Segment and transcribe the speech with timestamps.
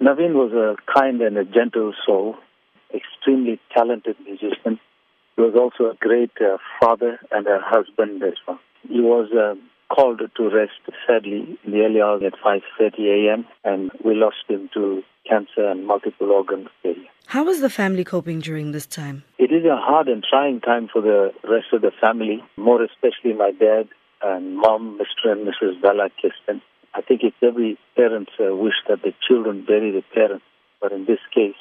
[0.00, 2.36] Naveen was a kind and a gentle soul,
[2.94, 4.80] extremely talented musician.
[5.36, 8.58] He was also a great uh, father and a husband as well.
[8.88, 9.54] He was uh,
[9.94, 13.46] called to rest sadly in the early hours at 5.30 a.m.
[13.64, 17.08] and we lost him to cancer and multiple organ failure.
[17.26, 19.22] How was the family coping during this time?
[19.38, 23.34] It is a hard and trying time for the rest of the family, more especially
[23.34, 23.88] my dad
[24.22, 25.30] and mom, Mr.
[25.32, 25.80] and Mrs.
[25.80, 26.62] Bella Kisten.
[26.94, 30.44] I think it's every parent's uh, wish that the children bury the parents,
[30.80, 31.54] but in this case,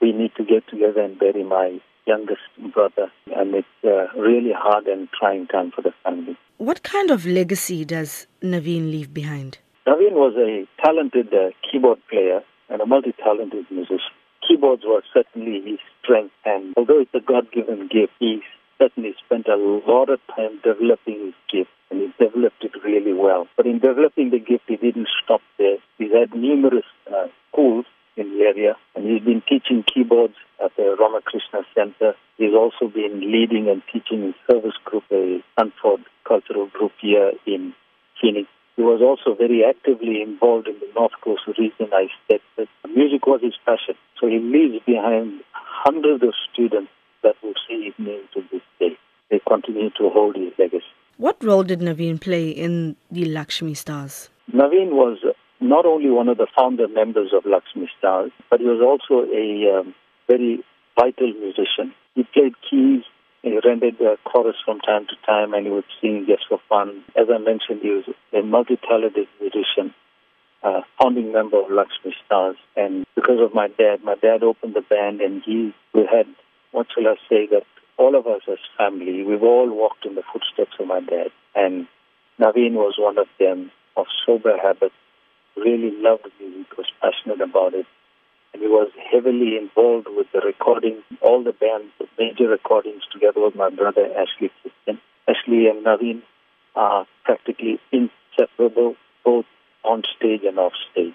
[0.00, 2.40] we need to get together and bury my youngest
[2.72, 6.36] brother, and it's a really hard and trying time for the family.
[6.56, 9.58] What kind of legacy does Naveen leave behind?
[9.86, 14.14] Naveen was a talented uh, keyboard player and a multi-talented musician.
[14.46, 18.40] Keyboards were certainly his strength, and although it's a God-given gift, he
[18.80, 23.46] certainly spent a lot of time developing his gift, and he developed it really well.
[23.56, 25.76] But in developing the gift, he didn't stop there.
[25.98, 27.84] He's had numerous uh, schools
[28.16, 32.14] in the area, and he's been teaching keyboards at the Ramakrishna Center.
[32.38, 37.74] He's also been leading and teaching in service group, a Sanford cultural group here in
[38.20, 38.48] Phoenix.
[38.76, 41.90] He was also very actively involved in the North Coast region.
[41.92, 43.94] I said that music was his passion.
[44.18, 46.90] So he leaves behind hundreds of students
[47.22, 48.62] that will see his name to this
[49.50, 50.92] continue to hold his legacy.
[51.16, 54.30] What role did Naveen play in the Luxmi Stars?
[54.54, 55.18] Naveen was
[55.60, 59.46] not only one of the founder members of Luxmi Stars, but he was also a
[59.78, 59.94] um,
[60.28, 60.64] very
[60.98, 61.92] vital musician.
[62.14, 63.02] He played keys,
[63.42, 67.02] he rendered the chorus from time to time, and he would sing just for fun.
[67.16, 69.94] As I mentioned, he was a multi-talented musician,
[70.62, 72.56] uh, founding member of Luxmi Stars.
[72.76, 76.26] And because of my dad, my dad opened the band, and he we had,
[76.72, 77.64] what shall I say, that
[78.00, 81.28] all of us as family, we've all walked in the footsteps of my dad.
[81.54, 81.86] And
[82.40, 84.94] Naveen was one of them, of sober habits,
[85.54, 87.84] really loved music, was passionate about it.
[88.54, 93.42] And he was heavily involved with the recording, all the bands, the major recordings together
[93.44, 94.98] with my brother Ashley Kisten.
[95.28, 96.22] Ashley and Naveen
[96.74, 99.44] are practically inseparable, both
[99.84, 101.14] on stage and off stage.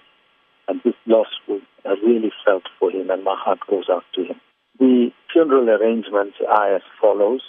[0.68, 1.62] And this loss was,
[2.04, 4.40] really felt for him, and my heart goes out to him.
[4.78, 7.42] The funeral arrangements are as follows.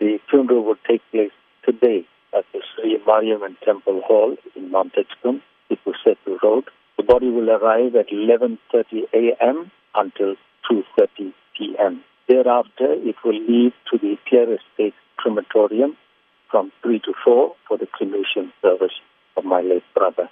[0.00, 1.30] The funeral would take place
[1.62, 6.64] today at the Sri Mariamman Temple Hall in Mount Edgecombe, Tipusetu Road.
[6.96, 8.56] The body will arrive at 11.30
[9.12, 9.70] a.m.
[9.94, 10.36] until
[10.72, 12.02] 2.30 p.m.
[12.28, 15.98] Thereafter, it will leave to the Clare Estate crematorium
[16.50, 18.94] from 3 to 4 for the cremation service
[19.36, 20.30] of my late brother.